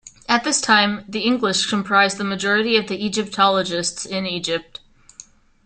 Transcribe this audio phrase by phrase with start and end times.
[0.27, 4.79] At this time, the English comprised the majority of Egyptologists in Egypt.